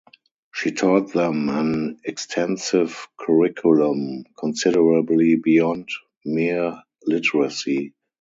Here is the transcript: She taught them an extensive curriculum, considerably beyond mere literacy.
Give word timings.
She 0.51 0.71
taught 0.71 1.13
them 1.13 1.47
an 1.49 1.99
extensive 2.03 3.07
curriculum, 3.19 4.23
considerably 4.35 5.35
beyond 5.35 5.89
mere 6.25 6.81
literacy. 7.05 7.93